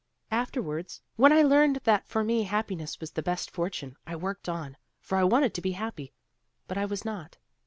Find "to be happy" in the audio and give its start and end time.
5.53-6.11